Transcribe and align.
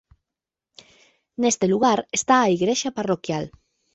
Neste 1.41 1.65
lugar 1.73 1.99
está 2.17 2.35
a 2.41 2.51
igrexa 2.57 2.95
parroquial. 2.97 3.45